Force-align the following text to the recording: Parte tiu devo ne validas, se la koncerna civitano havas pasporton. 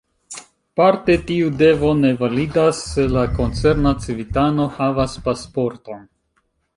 Parte 0.79 1.17
tiu 1.31 1.49
devo 1.57 1.91
ne 1.99 2.09
validas, 2.21 2.79
se 2.93 3.05
la 3.17 3.25
koncerna 3.35 3.93
civitano 4.07 4.65
havas 4.79 5.15
pasporton. 5.29 6.03